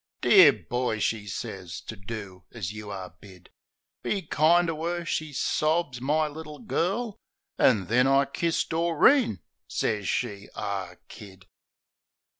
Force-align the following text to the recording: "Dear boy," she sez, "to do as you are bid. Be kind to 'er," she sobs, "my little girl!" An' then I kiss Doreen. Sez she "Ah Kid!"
"Dear 0.21 0.51
boy," 0.51 0.97
she 0.97 1.27
sez, 1.27 1.79
"to 1.81 1.95
do 1.95 2.45
as 2.51 2.73
you 2.73 2.89
are 2.89 3.13
bid. 3.19 3.51
Be 4.01 4.23
kind 4.23 4.65
to 4.65 4.83
'er," 4.83 5.05
she 5.05 5.31
sobs, 5.31 6.01
"my 6.01 6.25
little 6.27 6.57
girl!" 6.57 7.19
An' 7.59 7.85
then 7.85 8.07
I 8.07 8.25
kiss 8.25 8.63
Doreen. 8.65 9.41
Sez 9.67 10.09
she 10.09 10.49
"Ah 10.55 10.95
Kid!" 11.07 11.45